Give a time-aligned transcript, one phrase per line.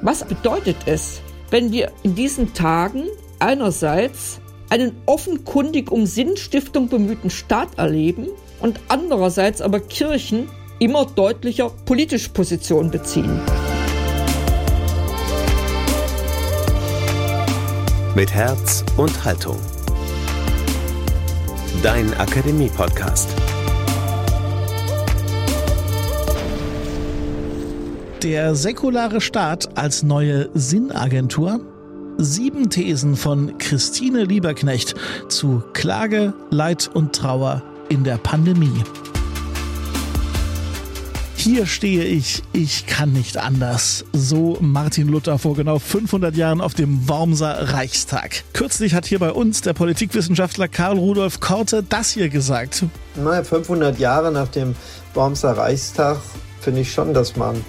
[0.00, 3.04] Was bedeutet es, wenn wir in diesen Tagen
[3.40, 4.40] einerseits
[4.70, 8.28] einen offenkundig um Sinnstiftung bemühten Staat erleben
[8.60, 10.48] und andererseits aber Kirchen
[10.78, 13.40] immer deutlicher politisch Position beziehen?
[18.14, 19.58] Mit Herz und Haltung.
[21.82, 23.28] Dein Akademie-Podcast.
[28.22, 31.60] Der säkulare Staat als neue Sinnagentur?
[32.16, 34.96] Sieben Thesen von Christine Lieberknecht
[35.28, 38.82] zu Klage, Leid und Trauer in der Pandemie.
[41.36, 44.04] Hier stehe ich, ich kann nicht anders.
[44.12, 48.42] So Martin Luther vor genau 500 Jahren auf dem Wormser Reichstag.
[48.52, 52.84] Kürzlich hat hier bei uns der Politikwissenschaftler Karl Rudolf Korte das hier gesagt.
[53.14, 54.74] Na, 500 Jahre nach dem
[55.14, 56.18] Wormser Reichstag
[56.60, 57.64] finde ich schon, dass man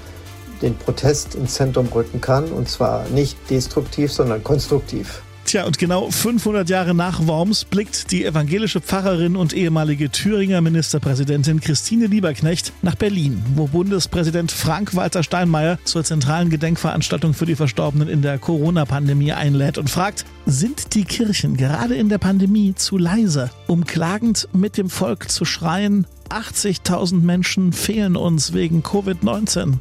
[0.62, 2.52] den Protest ins Zentrum rücken kann.
[2.52, 5.22] Und zwar nicht destruktiv, sondern konstruktiv.
[5.50, 11.60] Tja, und genau 500 Jahre nach Worms blickt die evangelische Pfarrerin und ehemalige Thüringer Ministerpräsidentin
[11.60, 18.22] Christine Lieberknecht nach Berlin, wo Bundespräsident Frank-Walter Steinmeier zur zentralen Gedenkveranstaltung für die Verstorbenen in
[18.22, 23.86] der Corona-Pandemie einlädt und fragt, sind die Kirchen gerade in der Pandemie zu leise, um
[23.86, 29.80] klagend mit dem Volk zu schreien, 80.000 Menschen fehlen uns wegen Covid-19?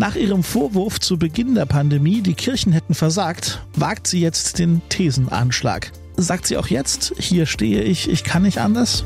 [0.00, 4.80] Nach ihrem Vorwurf zu Beginn der Pandemie, die Kirchen hätten versagt, wagt sie jetzt den
[4.88, 5.92] Thesenanschlag.
[6.16, 9.04] Sagt sie auch jetzt, hier stehe ich, ich kann nicht anders?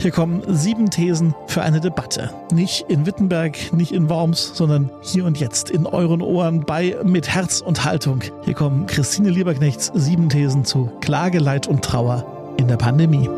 [0.00, 2.34] Hier kommen sieben Thesen für eine Debatte.
[2.52, 7.28] Nicht in Wittenberg, nicht in Worms, sondern hier und jetzt in euren Ohren bei Mit
[7.28, 8.24] Herz und Haltung.
[8.44, 13.30] Hier kommen Christine Lieberknechts sieben Thesen zu Klage, Leid und Trauer in der Pandemie.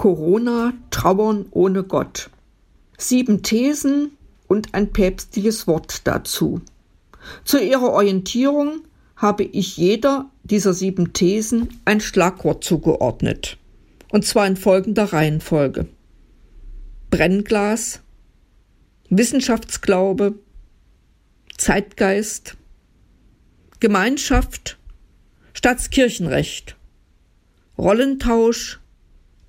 [0.00, 2.30] Corona Trauern ohne Gott.
[2.96, 4.12] Sieben Thesen
[4.48, 6.62] und ein päpstliches Wort dazu.
[7.44, 8.80] Zu ihrer Orientierung
[9.14, 13.58] habe ich jeder dieser sieben Thesen ein Schlagwort zugeordnet.
[14.08, 15.86] Und zwar in folgender Reihenfolge.
[17.10, 18.00] Brennglas,
[19.10, 20.32] Wissenschaftsglaube,
[21.58, 22.56] Zeitgeist,
[23.80, 24.78] Gemeinschaft,
[25.52, 26.74] Staatskirchenrecht,
[27.76, 28.80] Rollentausch,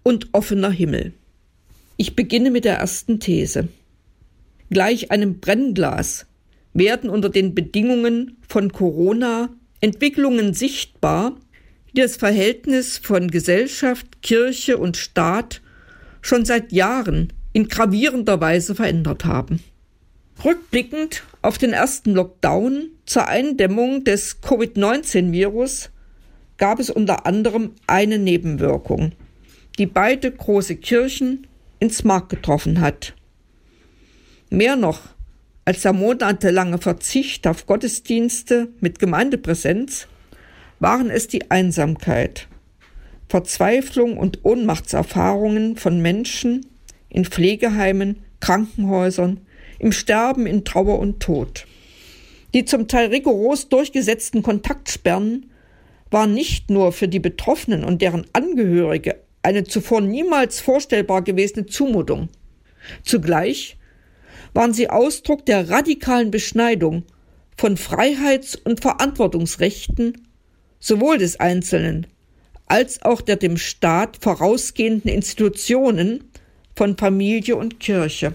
[0.04, 1.14] und offener Himmel.
[1.98, 3.68] Ich beginne mit der ersten These.
[4.70, 6.26] Gleich einem Brennglas
[6.74, 9.50] werden unter den Bedingungen von Corona
[9.82, 11.36] Entwicklungen sichtbar,
[11.92, 15.62] die das Verhältnis von Gesellschaft, Kirche und Staat
[16.22, 19.62] schon seit Jahren in gravierender Weise verändert haben.
[20.44, 25.90] Rückblickend auf den ersten Lockdown zur Eindämmung des Covid-19-Virus
[26.58, 29.12] gab es unter anderem eine Nebenwirkung
[29.82, 31.48] die beide große Kirchen
[31.80, 33.16] ins Mark getroffen hat.
[34.52, 35.00] Mehr noch
[35.66, 40.08] als der monatelange Verzicht auf Gottesdienste mit Gemeindepräsenz
[40.80, 42.48] waren es die Einsamkeit,
[43.28, 46.64] Verzweiflung und Ohnmachtserfahrungen von Menschen
[47.10, 49.40] in Pflegeheimen, Krankenhäusern,
[49.80, 51.66] im Sterben in Trauer und Tod.
[52.54, 55.50] Die zum Teil rigoros durchgesetzten Kontaktsperren
[56.12, 62.30] waren nicht nur für die Betroffenen und deren Angehörige eine zuvor niemals vorstellbar gewesene Zumutung.
[63.04, 63.78] Zugleich
[64.54, 67.04] waren sie Ausdruck der radikalen Beschneidung
[67.58, 70.28] von Freiheits- und Verantwortungsrechten
[70.80, 72.08] sowohl des Einzelnen
[72.66, 76.32] als auch der dem Staat vorausgehenden Institutionen
[76.76, 78.34] von Familie und Kirche.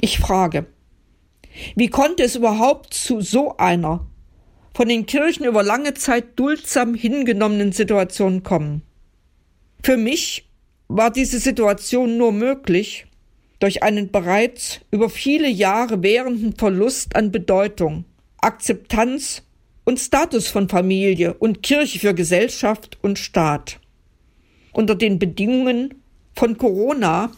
[0.00, 0.66] Ich frage,
[1.76, 4.06] wie konnte es überhaupt zu so einer
[4.74, 8.82] von den Kirchen über lange Zeit duldsam hingenommenen Situation kommen?
[9.84, 10.48] Für mich
[10.86, 13.06] war diese Situation nur möglich
[13.58, 18.04] durch einen bereits über viele Jahre währenden Verlust an Bedeutung,
[18.40, 19.42] Akzeptanz
[19.84, 23.80] und Status von Familie und Kirche für Gesellschaft und Staat.
[24.72, 25.94] Unter den Bedingungen
[26.36, 27.32] von Corona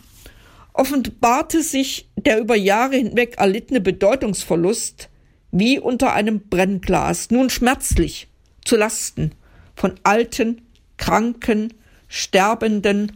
[0.74, 5.08] offenbarte sich der über Jahre hinweg erlittene Bedeutungsverlust
[5.50, 8.28] wie unter einem Brennglas, nun schmerzlich
[8.64, 9.32] zu Lasten
[9.76, 10.62] von alten,
[10.98, 11.72] kranken,
[12.14, 13.10] sterbenden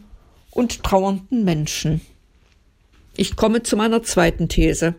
[0.51, 2.01] und trauernden Menschen.
[3.15, 4.95] Ich komme zu meiner zweiten These.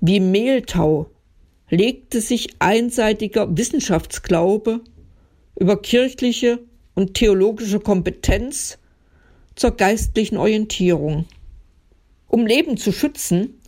[0.00, 1.10] Wie Mehltau
[1.68, 4.80] legte sich einseitiger Wissenschaftsglaube
[5.54, 6.60] über kirchliche
[6.94, 8.78] und theologische Kompetenz
[9.54, 11.26] zur geistlichen Orientierung.
[12.26, 13.60] Um Leben zu schützen,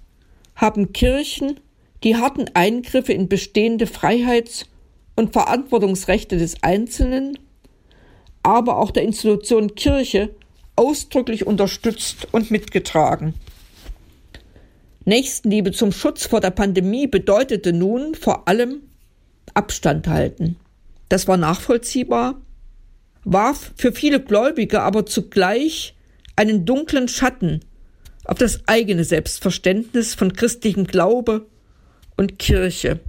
[0.57, 1.61] haben Kirchen
[2.05, 4.65] die harten Eingriffe in bestehende Freiheits-
[5.15, 7.37] und Verantwortungsrechte des Einzelnen
[8.43, 10.31] aber auch der Institution Kirche
[10.77, 13.35] ausdrücklich unterstützt und mitgetragen.
[15.05, 18.83] Nächstenliebe zum Schutz vor der Pandemie bedeutete nun vor allem
[19.55, 20.57] Abstand halten.
[21.09, 22.41] Das war nachvollziehbar,
[23.25, 25.95] warf für viele Gläubige aber zugleich
[26.37, 27.61] einen dunklen Schatten
[28.25, 31.47] auf das eigene Selbstverständnis von christlichem Glaube
[32.17, 33.01] und Kirche.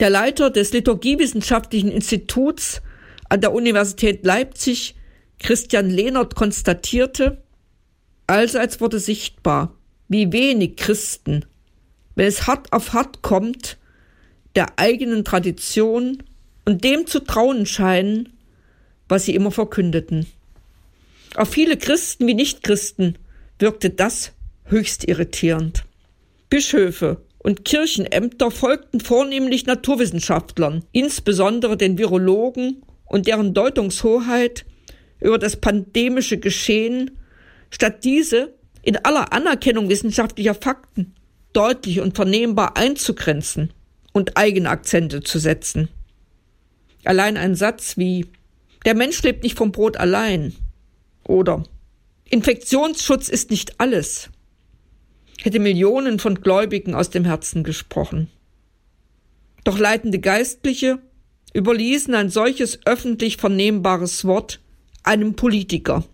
[0.00, 2.80] Der Leiter des Liturgiewissenschaftlichen Instituts
[3.28, 4.94] an der Universität Leipzig,
[5.38, 7.42] Christian Lehnert, konstatierte,
[8.26, 9.74] allseits wurde sichtbar,
[10.08, 11.44] wie wenig Christen,
[12.14, 13.78] wenn es hart auf hart kommt,
[14.56, 16.22] der eigenen Tradition
[16.64, 18.32] und dem zu trauen scheinen,
[19.08, 20.26] was sie immer verkündeten.
[21.34, 23.18] Auf viele Christen wie Nichtchristen
[23.58, 24.32] wirkte das
[24.64, 25.84] höchst irritierend.
[26.50, 34.64] Bischöfe und Kirchenämter folgten vornehmlich Naturwissenschaftlern, insbesondere den Virologen und deren Deutungshoheit
[35.20, 37.10] über das pandemische Geschehen,
[37.70, 41.14] statt diese in aller Anerkennung wissenschaftlicher Fakten
[41.52, 43.72] deutlich und vernehmbar einzugrenzen
[44.12, 45.88] und eigene Akzente zu setzen.
[47.04, 48.26] Allein ein Satz wie
[48.84, 50.54] Der Mensch lebt nicht vom Brot allein
[51.24, 51.64] oder
[52.30, 54.30] Infektionsschutz ist nicht alles
[55.42, 58.28] hätte Millionen von Gläubigen aus dem Herzen gesprochen.
[59.64, 60.98] Doch leitende Geistliche
[61.54, 64.60] überließen ein solches öffentlich vernehmbares Wort
[65.02, 66.04] einem Politiker.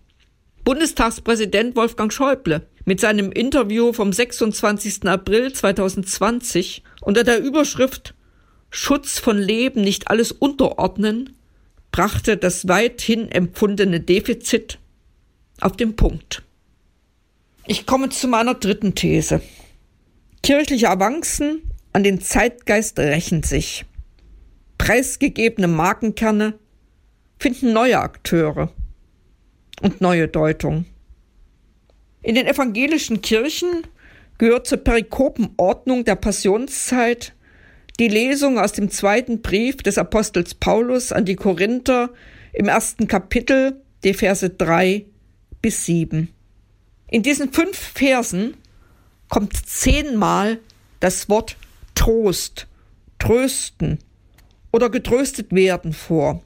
[0.63, 5.05] Bundestagspräsident Wolfgang Schäuble mit seinem Interview vom 26.
[5.07, 8.13] April 2020 unter der Überschrift
[8.69, 11.35] Schutz von Leben nicht alles unterordnen,
[11.91, 14.79] brachte das weithin empfundene Defizit
[15.61, 16.43] auf den Punkt.
[17.67, 19.41] Ich komme zu meiner dritten These.
[20.43, 21.61] Kirchliche Avancen
[21.93, 23.85] an den Zeitgeist rächen sich.
[24.77, 26.59] Preisgegebene Markenkerne
[27.39, 28.71] finden neue Akteure
[29.81, 30.85] und neue Deutung.
[32.21, 33.87] In den evangelischen Kirchen
[34.37, 37.33] gehört zur Perikopenordnung der Passionszeit
[37.99, 42.09] die Lesung aus dem zweiten Brief des Apostels Paulus an die Korinther
[42.51, 45.05] im ersten Kapitel, die Verse drei
[45.61, 46.29] bis sieben.
[47.07, 48.55] In diesen fünf Versen
[49.29, 50.59] kommt zehnmal
[50.99, 51.55] das Wort
[51.93, 52.67] Trost,
[53.19, 53.99] trösten
[54.75, 56.43] oder getröstet werden vor.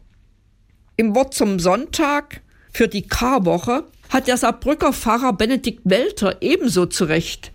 [0.97, 2.41] Im Wort zum Sonntag
[2.71, 7.51] für die Karwoche hat der Saarbrücker Pfarrer Benedikt Welter ebenso zurecht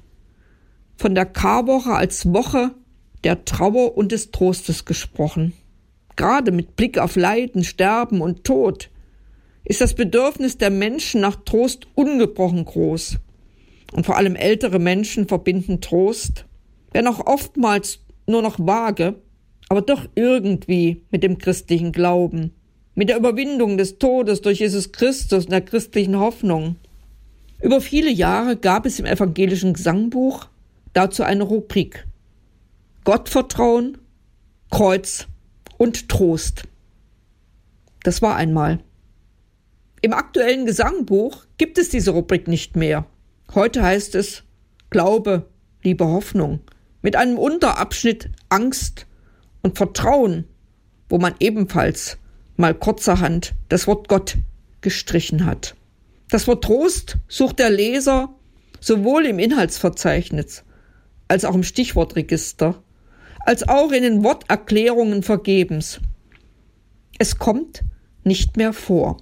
[0.96, 2.72] von der Karwoche als Woche
[3.22, 5.52] der Trauer und des Trostes gesprochen.
[6.16, 8.90] Gerade mit Blick auf Leiden, Sterben und Tod
[9.64, 13.18] ist das Bedürfnis der Menschen nach Trost ungebrochen groß.
[13.92, 16.46] Und vor allem ältere Menschen verbinden Trost,
[16.90, 19.22] wenn auch oftmals nur noch vage,
[19.68, 22.52] aber doch irgendwie mit dem christlichen Glauben,
[22.94, 26.76] mit der Überwindung des Todes durch Jesus Christus und der christlichen Hoffnung.
[27.60, 30.46] Über viele Jahre gab es im evangelischen Gesangbuch
[30.92, 32.06] dazu eine Rubrik
[33.04, 33.98] Gottvertrauen,
[34.70, 35.26] Kreuz
[35.76, 36.64] und Trost.
[38.02, 38.78] Das war einmal.
[40.00, 43.06] Im aktuellen Gesangbuch gibt es diese Rubrik nicht mehr.
[43.54, 44.42] Heute heißt es
[44.90, 45.46] Glaube,
[45.82, 46.60] liebe Hoffnung,
[47.02, 49.06] mit einem Unterabschnitt Angst
[49.64, 50.44] und Vertrauen,
[51.08, 52.18] wo man ebenfalls
[52.56, 54.36] mal kurzerhand das Wort Gott
[54.82, 55.74] gestrichen hat.
[56.30, 58.32] Das Wort Trost sucht der Leser
[58.80, 60.62] sowohl im Inhaltsverzeichnis
[61.26, 62.82] als auch im Stichwortregister,
[63.40, 66.00] als auch in den Worterklärungen vergebens.
[67.18, 67.82] Es kommt
[68.22, 69.16] nicht mehr vor.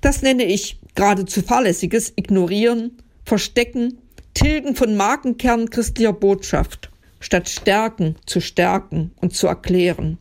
[0.00, 3.98] Das nenne ich geradezu fahrlässiges Ignorieren, Verstecken,
[4.34, 10.18] Tilgen von Markenkern christlicher Botschaft, statt Stärken zu stärken und zu erklären.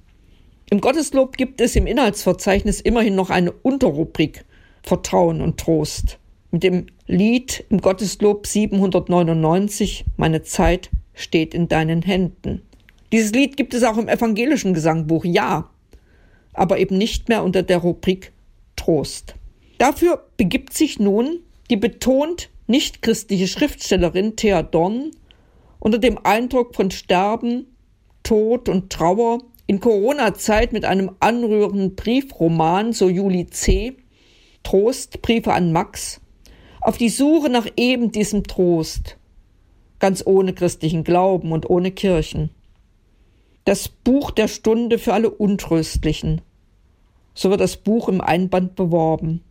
[0.69, 4.45] Im Gotteslob gibt es im Inhaltsverzeichnis immerhin noch eine Unterrubrik
[4.83, 6.17] Vertrauen und Trost
[6.51, 12.61] mit dem Lied im Gotteslob 799 Meine Zeit steht in deinen Händen.
[13.11, 15.69] Dieses Lied gibt es auch im evangelischen Gesangbuch, ja,
[16.53, 18.31] aber eben nicht mehr unter der Rubrik
[18.75, 19.35] Trost.
[19.77, 21.39] Dafür begibt sich nun
[21.69, 25.11] die betont nichtchristliche Schriftstellerin Thea Dorn
[25.79, 27.75] unter dem Eindruck von Sterben,
[28.23, 33.97] Tod und Trauer in Corona-Zeit mit einem anrührenden Briefroman, so Juli C.,
[34.63, 36.21] Trost, Briefe an Max,
[36.81, 39.17] auf die Suche nach eben diesem Trost,
[39.99, 42.49] ganz ohne christlichen Glauben und ohne Kirchen.
[43.65, 46.41] Das Buch der Stunde für alle Untröstlichen.
[47.33, 49.43] So wird das Buch im Einband beworben.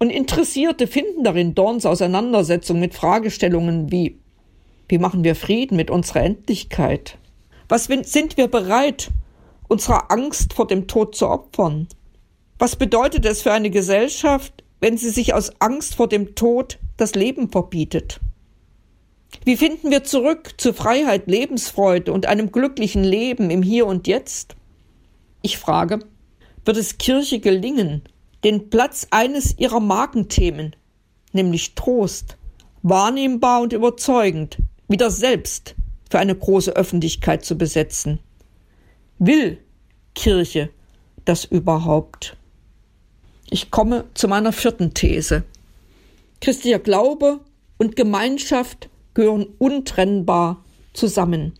[0.00, 4.20] Und Interessierte finden darin Dorns Auseinandersetzung mit Fragestellungen wie
[4.88, 7.18] wie machen wir Frieden mit unserer Endlichkeit?
[7.68, 9.10] Was sind wir bereit,
[9.68, 11.88] unserer Angst vor dem Tod zu opfern?
[12.58, 17.14] Was bedeutet es für eine Gesellschaft, wenn sie sich aus Angst vor dem Tod das
[17.14, 18.20] Leben verbietet?
[19.44, 24.56] Wie finden wir zurück zu Freiheit, Lebensfreude und einem glücklichen Leben im Hier und Jetzt?
[25.42, 26.00] Ich frage,
[26.64, 28.02] wird es Kirche gelingen,
[28.44, 30.74] den Platz eines ihrer Markenthemen,
[31.32, 32.38] nämlich Trost,
[32.82, 35.74] wahrnehmbar und überzeugend, wieder selbst
[36.10, 38.18] für eine große Öffentlichkeit zu besetzen?
[39.18, 39.58] Will
[40.14, 40.70] Kirche
[41.24, 42.36] das überhaupt?
[43.50, 45.44] Ich komme zu meiner vierten These.
[46.40, 47.40] Christlicher Glaube
[47.78, 51.52] und Gemeinschaft gehören untrennbar zusammen.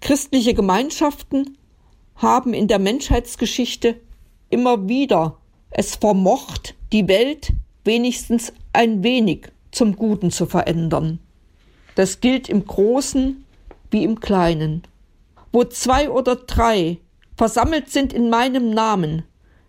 [0.00, 1.56] Christliche Gemeinschaften
[2.16, 4.00] haben in der Menschheitsgeschichte
[4.50, 5.38] immer wieder
[5.70, 11.18] es vermocht, die Welt wenigstens ein wenig zum Guten zu verändern.
[11.94, 13.44] Das gilt im Großen
[13.90, 14.82] wie im Kleinen.
[15.52, 16.98] Wo zwei oder drei
[17.36, 19.22] versammelt sind in meinem Namen,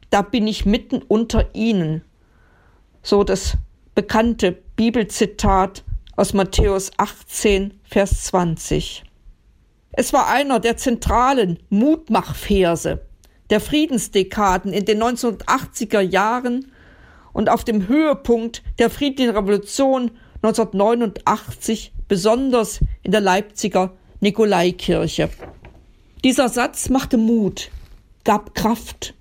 [0.09, 2.01] da bin ich mitten unter ihnen.
[3.03, 3.57] So das
[3.93, 5.83] bekannte Bibelzitat
[6.15, 9.03] aus Matthäus 18, Vers 20.
[9.91, 13.01] Es war einer der zentralen Mutmachverse
[13.49, 16.71] der Friedensdekaden in den 1980er Jahren
[17.31, 25.29] und auf dem Höhepunkt der friedlichen Revolution 1989 besonders in der Leipziger Nikolaikirche.
[26.23, 27.69] Dieser Satz machte Mut,
[28.23, 29.13] gab Kraft.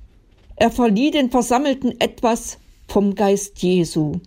[0.57, 4.21] Er verlieh den Versammelten etwas vom Geist Jesu.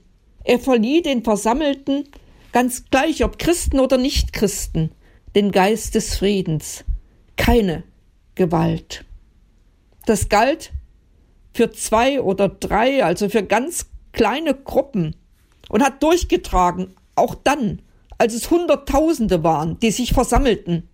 [0.44, 2.08] Er verlieh den Versammelten,
[2.52, 4.92] ganz gleich ob Christen oder Nichtchristen,
[5.36, 6.84] den Geist des Friedens.
[7.36, 7.84] Keine
[8.36, 9.06] Gewalt.
[10.06, 10.72] Das galt
[11.54, 15.16] für zwei oder drei, also für ganz kleine Gruppen
[15.70, 17.82] und hat durchgetragen, auch dann,
[18.18, 20.90] als es Hunderttausende waren, die sich versammelten,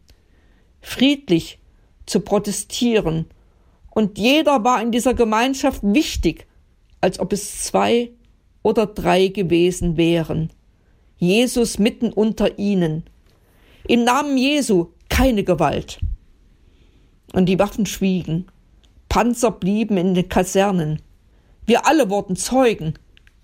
[0.82, 1.60] friedlich
[2.06, 3.26] zu protestieren.
[3.90, 6.48] Und jeder war in dieser Gemeinschaft wichtig,
[7.02, 8.12] als ob es zwei
[8.62, 10.50] oder drei gewesen wären.
[11.18, 13.04] Jesus mitten unter ihnen.
[13.88, 16.00] Im Namen Jesu keine Gewalt.
[17.34, 18.48] Und die Waffen schwiegen.
[19.10, 21.02] Panzer blieben in den Kasernen.
[21.66, 22.96] Wir alle wurden Zeugen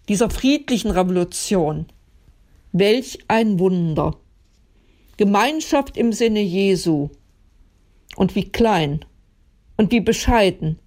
[0.10, 1.86] dieser friedlichen Revolution.
[2.72, 4.18] Welch ein Wunder.
[5.18, 7.10] Gemeinschaft im Sinne Jesu.
[8.16, 9.06] Und wie klein
[9.76, 10.78] und wie bescheiden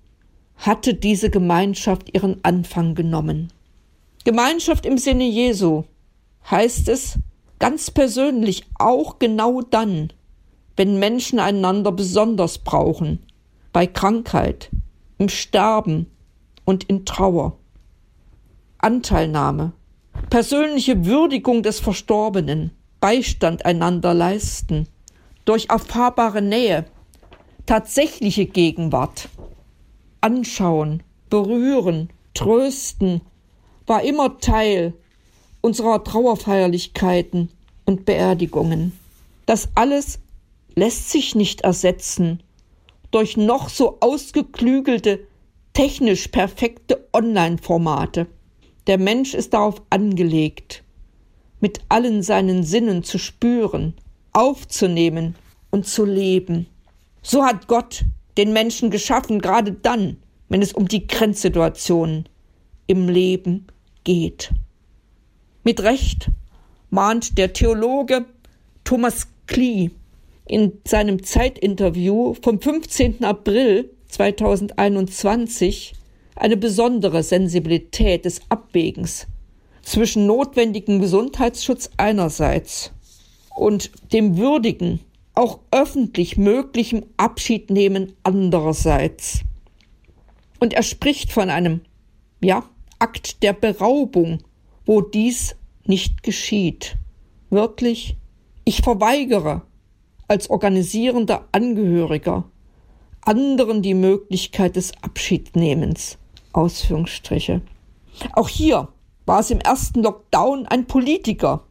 [0.57, 3.53] hatte diese Gemeinschaft ihren Anfang genommen.
[4.25, 5.83] Gemeinschaft im Sinne Jesu
[6.49, 7.19] heißt es
[7.59, 10.13] ganz persönlich auch genau dann,
[10.77, 13.27] wenn Menschen einander besonders brauchen,
[13.73, 14.71] bei Krankheit,
[15.19, 16.07] im Sterben
[16.65, 17.59] und in Trauer.
[18.79, 19.73] Anteilnahme,
[20.31, 24.89] persönliche Würdigung des Verstorbenen, Beistand einander leisten,
[25.45, 26.85] durch erfahrbare Nähe,
[27.67, 29.29] tatsächliche Gegenwart,
[30.21, 33.21] anschauen, berühren, trösten,
[33.87, 34.95] war immer Teil
[35.61, 37.51] unserer Trauerfeierlichkeiten
[37.85, 38.99] und Beerdigungen.
[39.47, 40.21] Das alles
[40.75, 42.43] lässt sich nicht ersetzen
[43.13, 45.27] durch noch so ausgeklügelte,
[45.75, 48.27] technisch perfekte Online-Formate.
[48.87, 50.83] Der Mensch ist darauf angelegt,
[51.61, 53.95] mit allen seinen Sinnen zu spüren,
[54.33, 55.37] aufzunehmen
[55.71, 56.67] und zu leben.
[57.23, 58.05] So hat Gott
[58.37, 60.17] den Menschen geschaffen, gerade dann,
[60.49, 62.29] wenn es um die Grenzsituationen
[62.87, 63.67] im Leben
[64.05, 64.51] geht.
[65.63, 66.31] Mit Recht
[66.91, 68.27] mahnt der Theologe
[68.83, 69.91] Thomas Klee
[70.47, 73.23] in seinem Zeitinterview vom 15.
[73.25, 75.95] April 2021
[76.37, 79.27] eine besondere Sensibilität des Abwägens
[79.83, 82.93] zwischen notwendigem Gesundheitsschutz einerseits
[83.55, 85.01] und dem würdigen,
[85.35, 89.41] auch öffentlich möglichen Abschiednehmen andererseits.
[90.61, 91.81] Und er spricht von einem,
[92.43, 92.65] ja,
[92.99, 94.39] Akt der Beraubung,
[94.87, 96.97] wo dies nicht geschieht.
[97.51, 98.17] Wörtlich,
[98.65, 99.63] ich verweigere
[100.29, 102.45] als organisierender Angehöriger
[103.23, 106.19] anderen die Möglichkeit des Abschiednehmens.
[106.53, 107.63] Ausführungsstriche.
[108.33, 108.89] Auch hier
[109.27, 111.65] war es im ersten Lockdown ein Politiker,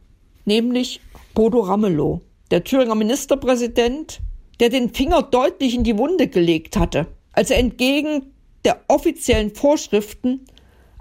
[0.44, 1.00] nämlich
[1.34, 2.20] Bodo Ramelow,
[2.50, 4.20] der Thüringer Ministerpräsident,
[4.60, 8.32] der den Finger deutlich in die Wunde gelegt hatte, als er entgegen
[8.64, 10.46] der offiziellen Vorschriften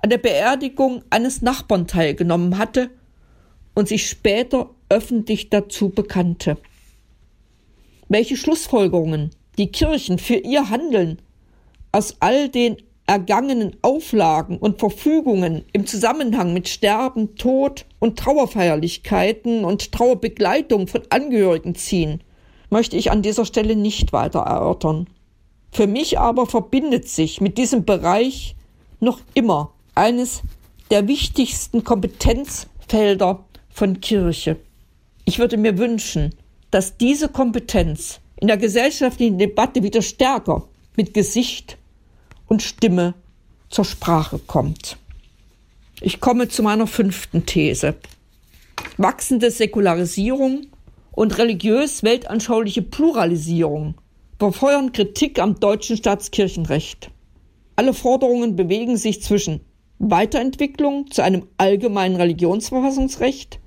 [0.02, 2.90] an der Beerdigung eines Nachbarn teilgenommen hatte
[3.76, 6.58] und sich später öffentlich dazu bekannte
[8.12, 11.22] welche Schlussfolgerungen die Kirchen für ihr Handeln
[11.94, 12.76] aus all den
[13.12, 21.76] ergangenen Auflagen und Verfügungen im Zusammenhang mit Sterben, Tod und Trauerfeierlichkeiten und Trauerbegleitung von Angehörigen
[21.76, 22.24] ziehen,
[22.70, 25.08] möchte ich an dieser Stelle nicht weiter erörtern.
[25.74, 28.56] Für mich aber verbindet sich mit diesem Bereich
[29.02, 30.42] noch immer eines
[30.90, 34.56] der wichtigsten Kompetenzfelder von Kirche.
[35.26, 36.34] Ich würde mir wünschen,
[36.72, 40.64] dass diese Kompetenz in der gesellschaftlichen Debatte wieder stärker
[40.96, 41.78] mit Gesicht
[42.52, 43.14] und Stimme
[43.70, 44.98] zur Sprache kommt.
[46.02, 47.96] Ich komme zu meiner fünften These.
[48.98, 50.68] Wachsende Säkularisierung
[51.14, 53.96] und religiös-weltanschauliche Pluralisierung
[54.38, 57.10] befeuern Kritik am deutschen Staatskirchenrecht.
[57.78, 59.62] Alle Forderungen bewegen sich zwischen
[60.00, 63.62] Weiterentwicklung zu einem allgemeinen Religionsverfassungsrecht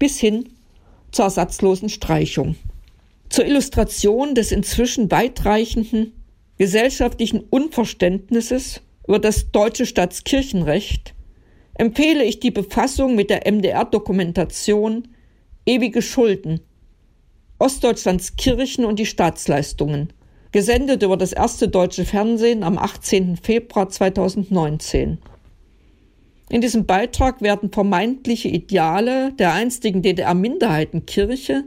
[0.00, 0.48] bis hin
[1.12, 2.56] zur ersatzlosen Streichung.
[3.28, 6.23] Zur Illustration des inzwischen weitreichenden
[6.58, 11.14] gesellschaftlichen Unverständnisses über das deutsche Staatskirchenrecht
[11.74, 15.08] empfehle ich die Befassung mit der MDR-Dokumentation
[15.66, 16.60] Ewige Schulden
[17.58, 20.12] Ostdeutschlands Kirchen und die Staatsleistungen,
[20.52, 23.36] gesendet über das erste deutsche Fernsehen am 18.
[23.36, 25.18] Februar 2019.
[26.50, 31.64] In diesem Beitrag werden vermeintliche Ideale der einstigen DDR-Minderheitenkirche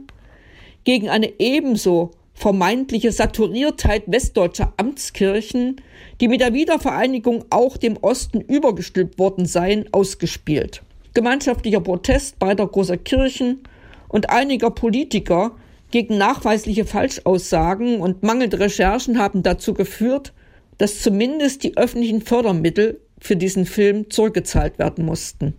[0.84, 5.80] gegen eine ebenso vermeintliche Saturiertheit westdeutscher Amtskirchen,
[6.20, 10.82] die mit der Wiedervereinigung auch dem Osten übergestülpt worden seien, ausgespielt.
[11.14, 13.64] Gemeinschaftlicher Protest beider großer Kirchen
[14.08, 15.56] und einiger Politiker
[15.90, 20.32] gegen nachweisliche Falschaussagen und mangelnde Recherchen haben dazu geführt,
[20.76, 25.54] dass zumindest die öffentlichen Fördermittel für diesen Film zurückgezahlt werden mussten.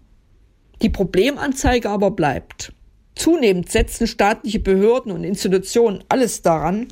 [0.82, 2.72] Die Problemanzeige aber bleibt.
[3.20, 6.88] Zunehmend setzen staatliche Behörden und Institutionen alles daran,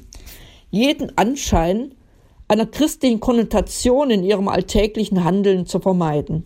[0.69, 1.95] jeden Anschein
[2.49, 6.43] einer christlichen Konnotation in ihrem alltäglichen Handeln zu vermeiden.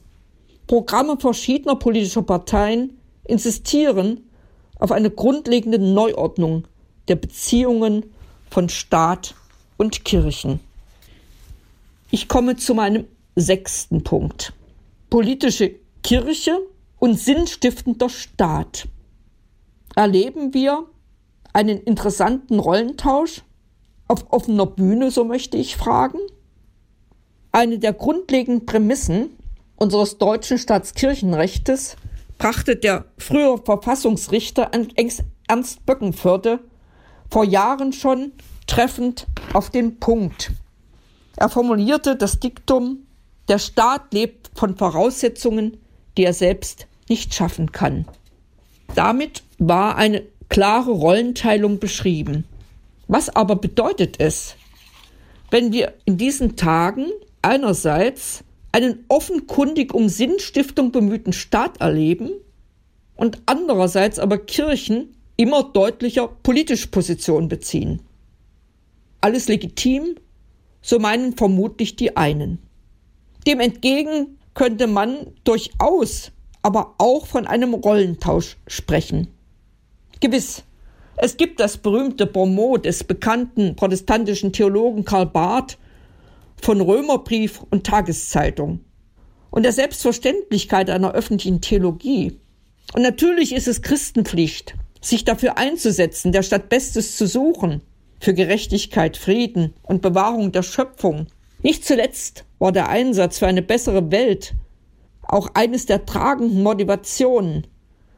[0.68, 4.30] Programme verschiedener politischer Parteien insistieren
[4.78, 6.68] auf eine grundlegende Neuordnung
[7.08, 8.06] der Beziehungen
[8.52, 9.34] von Staat
[9.78, 10.60] und Kirchen.
[12.12, 14.54] Ich komme zu meinem sechsten Punkt.
[15.10, 15.74] Politische
[16.04, 16.60] Kirche
[17.00, 18.88] und sinnstiftender Staat.
[19.96, 20.86] Erleben wir
[21.54, 23.44] einen interessanten Rollentausch
[24.08, 26.20] auf offener Bühne, so möchte ich fragen?
[27.52, 29.30] Eine der grundlegenden Prämissen
[29.76, 31.98] unseres deutschen Staatskirchenrechtes
[32.38, 34.72] brachte der frühere Verfassungsrichter
[35.48, 36.60] Ernst Böckenförde
[37.30, 38.32] vor Jahren schon
[38.68, 40.52] treffend auf den Punkt.
[41.36, 43.08] Er formulierte das Diktum
[43.48, 45.78] der Staat lebt von Voraussetzungen,
[46.18, 48.06] die er selbst nicht schaffen kann.
[48.96, 52.46] Damit war eine klare Rollenteilung beschrieben.
[53.08, 54.56] Was aber bedeutet es,
[55.50, 57.08] wenn wir in diesen Tagen
[57.42, 62.32] einerseits einen offenkundig um Sinnstiftung bemühten Staat erleben
[63.16, 68.02] und andererseits aber Kirchen immer deutlicher politisch Position beziehen?
[69.20, 70.16] Alles legitim,
[70.82, 72.60] so meinen vermutlich die einen.
[73.46, 79.28] Dem entgegen könnte man durchaus aber auch von einem Rollentausch sprechen.
[80.20, 80.64] Gewiss,
[81.18, 85.78] es gibt das berühmte Bonmot des bekannten protestantischen Theologen Karl Barth
[86.62, 88.82] von Römerbrief und Tageszeitung
[89.50, 92.40] und der Selbstverständlichkeit einer öffentlichen Theologie.
[92.94, 97.82] Und natürlich ist es Christenpflicht, sich dafür einzusetzen, der Stadt Bestes zu suchen,
[98.20, 101.28] für Gerechtigkeit, Frieden und Bewahrung der Schöpfung.
[101.64, 104.54] Nicht zuletzt war der Einsatz für eine bessere Welt
[105.32, 107.68] auch eines der tragenden Motivationen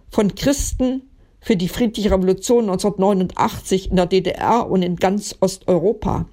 [0.10, 6.26] von Christen für die friedliche Revolution 1989 in der DDR und in ganz Osteuropa.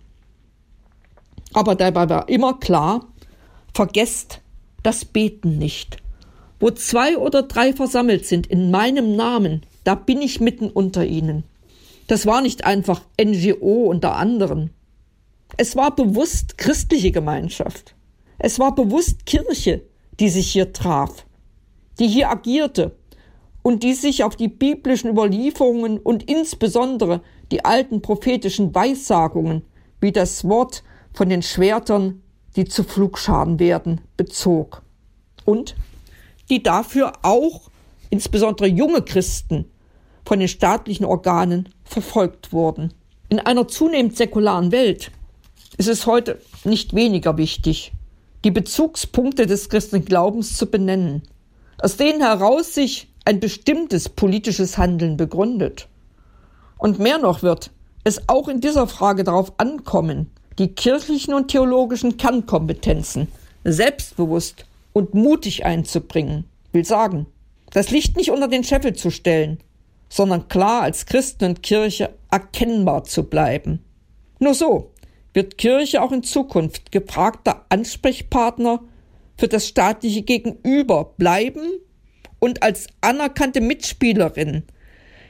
[1.53, 3.09] Aber dabei war immer klar,
[3.75, 4.41] vergesst
[4.83, 5.97] das Beten nicht.
[6.61, 11.45] Wo zwei oder drei versammelt sind in meinem Namen, da bin ich mitten unter ihnen.
[12.07, 14.71] Das war nicht einfach NGO unter anderen.
[15.57, 17.95] Es war bewusst christliche Gemeinschaft.
[18.39, 19.83] Es war bewusst Kirche,
[20.21, 21.25] die sich hier traf,
[21.99, 22.95] die hier agierte
[23.63, 29.63] und die sich auf die biblischen Überlieferungen und insbesondere die alten prophetischen Weissagungen,
[30.01, 30.83] wie das Wort
[31.15, 32.23] von den Schwertern,
[32.57, 34.83] die zu Flugscharen werden, bezog.
[35.45, 35.75] Und
[36.51, 37.71] die dafür auch
[38.11, 39.71] insbesondere junge Christen
[40.27, 42.93] von den staatlichen Organen verfolgt wurden.
[43.29, 45.13] In einer zunehmend säkularen Welt
[45.79, 47.93] ist es heute nicht weniger wichtig,
[48.45, 51.23] die Bezugspunkte des christlichen Glaubens zu benennen,
[51.79, 55.89] aus denen heraus sich ein bestimmtes politisches Handeln begründet.
[56.79, 57.71] Und mehr noch wird
[58.05, 63.29] es auch in dieser Frage darauf ankommen, die kirchlichen und theologischen Kernkompetenzen
[63.65, 67.27] selbstbewusst und mutig einzubringen, will sagen,
[67.73, 69.59] das Licht nicht unter den Scheffel zu stellen,
[70.09, 73.85] sondern klar als Christen und Kirche erkennbar zu bleiben.
[74.39, 74.91] Nur so
[75.33, 78.83] wird Kirche auch in Zukunft gefragter Ansprechpartner
[79.37, 81.63] für das staatliche Gegenüber bleiben
[82.39, 84.65] und als anerkannte Mitspielerin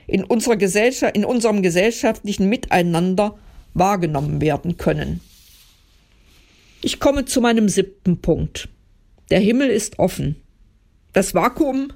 [0.06, 3.38] in unserer Gesellschaft, in unserem gesellschaftlichen Miteinander
[3.74, 5.20] wahrgenommen werden können.
[6.82, 8.68] Ich komme zu meinem siebten Punkt.
[9.30, 10.36] Der Himmel ist offen.
[11.12, 11.92] Das Vakuum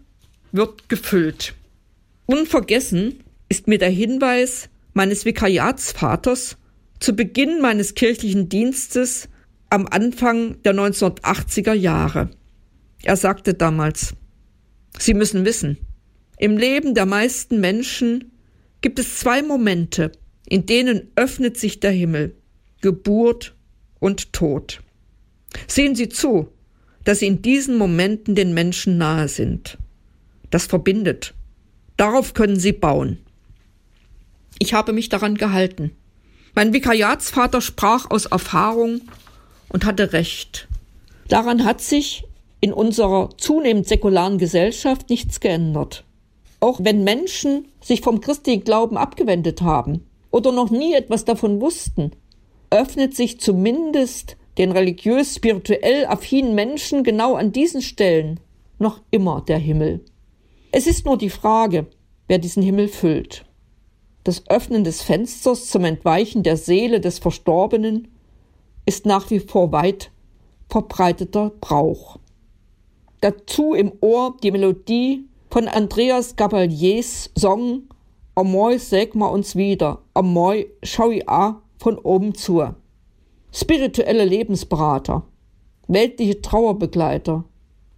[0.53, 1.55] wird gefüllt.
[2.27, 6.57] Unvergessen ist mir der Hinweis meines Vikariatsvaters
[7.05, 9.29] zu Beginn meines kirchlichen Dienstes
[9.69, 12.31] am Anfang der 1980er Jahre.
[13.03, 14.15] Er sagte damals,
[14.99, 15.77] Sie müssen wissen,
[16.39, 18.33] im Leben der meisten Menschen
[18.81, 20.13] gibt es zwei Momente,
[20.49, 22.37] in denen öffnet sich der Himmel,
[22.81, 23.55] Geburt
[24.01, 24.81] und Tod.
[25.69, 26.49] Sehen Sie zu,
[27.05, 29.77] dass Sie in diesen Momenten den Menschen nahe sind.
[30.49, 31.35] Das verbindet.
[31.99, 33.19] Darauf können Sie bauen.
[34.59, 35.91] Ich habe mich daran gehalten.
[36.57, 39.01] Mein Vikariatsvater sprach aus Erfahrung
[39.71, 40.69] und hatte recht.
[41.29, 42.25] Daran hat sich
[42.61, 46.05] in unserer zunehmend säkularen Gesellschaft nichts geändert.
[46.61, 52.13] Auch wenn Menschen sich vom christlichen Glauben abgewendet haben oder noch nie etwas davon wussten,
[52.71, 58.39] öffnet sich zumindest den religiös-spirituell affinen Menschen genau an diesen Stellen
[58.79, 60.05] noch immer der Himmel.
[60.71, 61.87] Es ist nur die Frage,
[62.29, 63.45] wer diesen Himmel füllt.
[64.25, 68.09] Das Öffnen des Fensters zum Entweichen der Seele des Verstorbenen
[68.87, 70.11] ist nach wie vor weit
[70.71, 72.19] verbreiteter Brauch.
[73.21, 77.83] Dazu im Ohr die Melodie von Andreas Gabaliers Song
[78.35, 82.63] Amoy säg ma uns wieder, Amoy schau i a von oben zu.
[83.53, 85.23] Spirituelle Lebensberater,
[85.87, 87.45] weltliche Trauerbegleiter,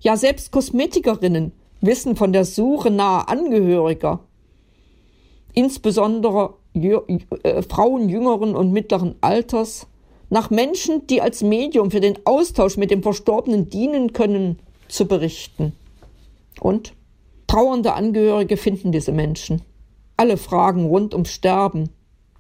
[0.01, 4.21] ja selbst Kosmetikerinnen wissen von der Suche naher Angehöriger,
[5.57, 9.89] insbesondere äh, Frauen jüngeren und mittleren Alters,
[10.29, 15.73] nach Menschen, die als Medium für den Austausch mit dem Verstorbenen dienen können, zu berichten.
[16.61, 16.95] Und
[17.47, 19.63] trauernde Angehörige finden diese Menschen.
[20.17, 21.91] Alle Fragen rund um Sterben,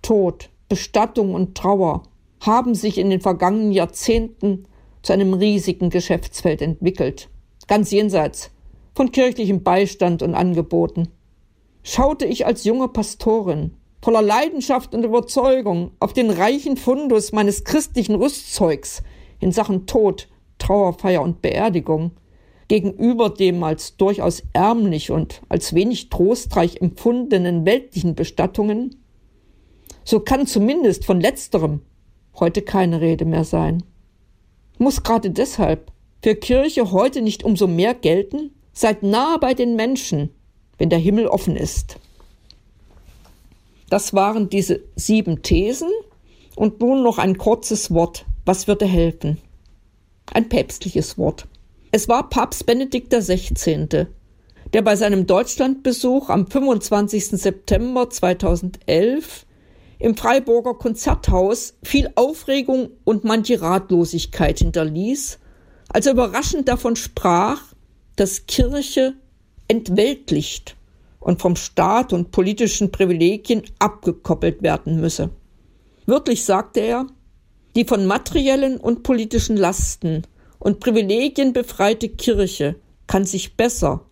[0.02, 2.02] Tod, Bestattung und Trauer
[2.40, 4.66] haben sich in den vergangenen Jahrzehnten
[5.02, 7.28] zu einem riesigen Geschäftsfeld entwickelt,
[7.66, 8.50] ganz jenseits
[8.94, 11.08] von kirchlichem Beistand und Angeboten.
[11.88, 13.70] Schaute ich als junge Pastorin
[14.02, 19.04] voller Leidenschaft und Überzeugung auf den reichen Fundus meines christlichen Rüstzeugs
[19.38, 20.26] in Sachen Tod,
[20.58, 22.10] Trauerfeier und Beerdigung,
[22.66, 29.00] gegenüber dem als durchaus ärmlich und als wenig trostreich empfundenen weltlichen Bestattungen,
[30.02, 31.82] so kann zumindest von letzterem
[32.34, 33.84] heute keine Rede mehr sein.
[34.78, 38.50] Muss gerade deshalb für Kirche heute nicht umso mehr gelten?
[38.72, 40.30] Seid nahe bei den Menschen,
[40.78, 41.96] wenn der Himmel offen ist.
[43.88, 45.88] Das waren diese sieben Thesen
[46.56, 48.26] und nun noch ein kurzes Wort.
[48.44, 49.38] Was würde helfen?
[50.32, 51.46] Ein päpstliches Wort.
[51.92, 54.06] Es war Papst Benedikt XVI.,
[54.72, 57.28] der bei seinem Deutschlandbesuch am 25.
[57.28, 59.46] September 2011
[59.98, 65.38] im Freiburger Konzerthaus viel Aufregung und manche Ratlosigkeit hinterließ,
[65.88, 67.62] als er überraschend davon sprach,
[68.16, 69.14] dass Kirche
[69.68, 70.76] entweltlicht
[71.20, 75.30] und vom Staat und politischen Privilegien abgekoppelt werden müsse.
[76.06, 77.06] Wörtlich sagte er,
[77.74, 80.22] die von materiellen und politischen Lasten
[80.58, 82.76] und Privilegien befreite Kirche
[83.06, 84.06] kann sich besser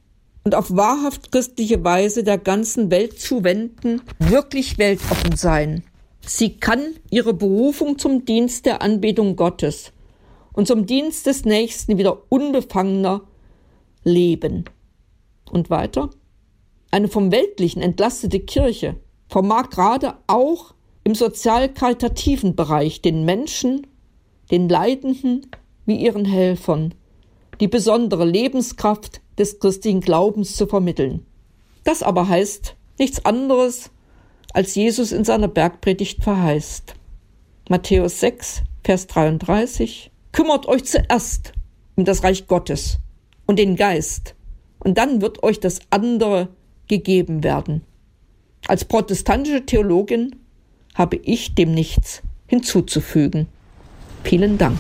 [0.45, 5.83] und auf wahrhaft christliche Weise der ganzen Welt zuwenden, wirklich weltoffen sein.
[6.27, 9.93] Sie kann ihre Berufung zum Dienst der Anbetung Gottes
[10.53, 13.23] und zum Dienst des Nächsten wieder unbefangener
[14.05, 14.64] leben.
[15.55, 16.11] Und weiter?
[16.90, 18.97] Eine vom Weltlichen entlastete Kirche
[19.29, 23.87] vermag gerade auch im sozial-karitativen Bereich den Menschen,
[24.51, 25.47] den Leidenden
[25.87, 26.95] wie ihren Helfern
[27.61, 31.27] die besondere Lebenskraft des christlichen Glaubens zu vermitteln.
[31.85, 33.90] Das aber heißt nichts anderes,
[34.53, 36.95] als Jesus in seiner Bergpredigt verheißt.
[37.69, 40.11] Matthäus 6, Vers 33.
[40.33, 41.53] Kümmert euch zuerst
[41.97, 42.99] um das Reich Gottes
[43.47, 44.35] und den Geist,
[44.85, 46.49] und dann wird euch das andere
[46.87, 47.83] gegeben werden.
[48.68, 50.37] Als protestantische Theologin
[50.94, 53.49] habe ich dem nichts hinzuzufügen.
[54.23, 54.79] Vielen Dank.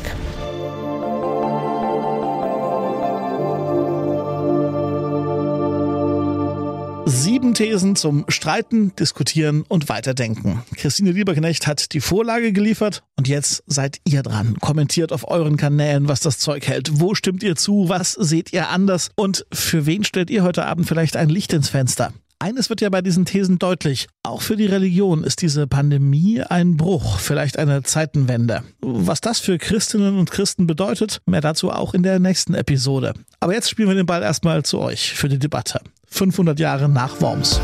[7.24, 10.62] Sieben Thesen zum Streiten, Diskutieren und Weiterdenken.
[10.76, 14.58] Christine Lieberknecht hat die Vorlage geliefert und jetzt seid ihr dran.
[14.60, 17.00] Kommentiert auf euren Kanälen, was das Zeug hält.
[17.00, 17.88] Wo stimmt ihr zu?
[17.88, 19.08] Was seht ihr anders?
[19.16, 22.12] Und für wen stellt ihr heute Abend vielleicht ein Licht ins Fenster?
[22.44, 24.06] Eines wird ja bei diesen Thesen deutlich.
[24.22, 28.62] Auch für die Religion ist diese Pandemie ein Bruch, vielleicht eine Zeitenwende.
[28.82, 33.14] Was das für Christinnen und Christen bedeutet, mehr dazu auch in der nächsten Episode.
[33.40, 35.80] Aber jetzt spielen wir den Ball erstmal zu euch für die Debatte.
[36.08, 37.62] 500 Jahre nach Worms.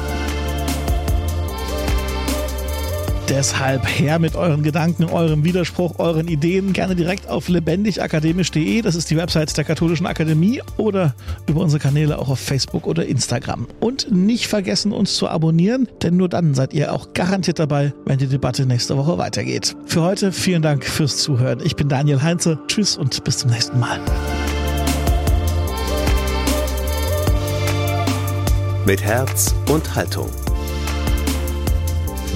[3.31, 8.83] Deshalb her mit euren Gedanken, eurem Widerspruch, euren Ideen gerne direkt auf lebendigakademisch.de.
[8.83, 11.15] Das ist die Website der Katholischen Akademie oder
[11.47, 13.69] über unsere Kanäle auch auf Facebook oder Instagram.
[13.79, 18.19] Und nicht vergessen, uns zu abonnieren, denn nur dann seid ihr auch garantiert dabei, wenn
[18.19, 19.77] die Debatte nächste Woche weitergeht.
[19.87, 21.61] Für heute vielen Dank fürs Zuhören.
[21.63, 22.59] Ich bin Daniel Heinze.
[22.67, 24.01] Tschüss und bis zum nächsten Mal.
[28.85, 30.31] Mit Herz und Haltung.